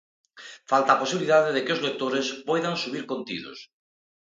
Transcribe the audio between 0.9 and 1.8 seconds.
a posibilidade de que